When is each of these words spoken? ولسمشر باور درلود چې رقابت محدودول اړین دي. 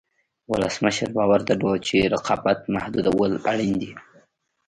ولسمشر 0.51 1.07
باور 1.17 1.39
درلود 1.49 1.79
چې 1.87 1.97
رقابت 2.13 2.59
محدودول 2.75 3.31
اړین 3.51 3.73
دي. 3.81 3.91